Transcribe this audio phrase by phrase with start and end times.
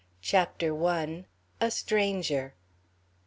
[0.19, 1.25] CHAPTER I.
[1.59, 2.55] A STRANGER.